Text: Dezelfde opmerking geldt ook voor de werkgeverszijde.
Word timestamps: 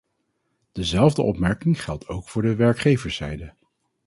Dezelfde 0.71 1.21
opmerking 1.21 1.83
geldt 1.83 2.07
ook 2.07 2.29
voor 2.29 2.41
de 2.41 2.55
werkgeverszijde. 2.55 3.53